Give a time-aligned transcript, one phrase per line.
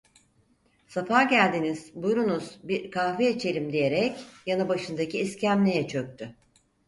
[0.87, 1.91] "Safa geldiniz!
[1.95, 6.35] Buyurunuz bir kahve içelim!" diyerek, yanıbaşındaki iskemleye çöktü.